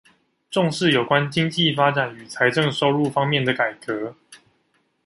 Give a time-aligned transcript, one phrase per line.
[0.49, 4.15] 重視有關經濟發展與財政收入方面的改革